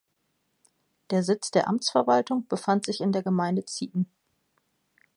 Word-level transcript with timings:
Der 1.11 1.21
Sitz 1.21 1.51
der 1.51 1.67
Amtsverwaltung 1.67 2.47
befand 2.47 2.87
sich 2.87 3.01
in 3.01 3.11
der 3.11 3.21
Gemeinde 3.21 3.65
Ziethen. 3.65 4.09